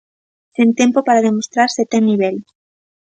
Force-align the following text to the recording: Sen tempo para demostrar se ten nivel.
Sen 0.55 0.69
tempo 0.79 0.99
para 1.07 1.25
demostrar 1.27 1.69
se 1.75 1.83
ten 1.91 2.03
nivel. 2.11 2.35